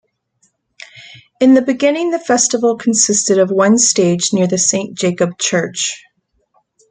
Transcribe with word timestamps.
In 1.39 1.53
the 1.53 1.61
beginning 1.61 2.09
the 2.09 2.17
festival 2.17 2.75
consisted 2.75 3.37
of 3.37 3.51
one 3.51 3.77
stage 3.77 4.33
near 4.33 4.47
the 4.47 4.57
Saint 4.57 4.97
Jacob 4.97 5.37
Church. 5.37 6.03